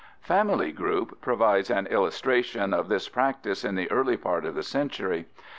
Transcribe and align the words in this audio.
Family 0.21 0.71
Group 0.71 1.09
(fig. 1.09 1.17
1) 1.17 1.19
provides 1.21 1.69
an 1.69 1.85
illustration 1.85 2.73
of 2.73 2.89
this 2.89 3.07
practice 3.07 3.63
in 3.63 3.75
the 3.75 3.91
early 3.91 4.17
part 4.17 4.45
of 4.45 4.55
the 4.55 4.63
century. 4.63 5.27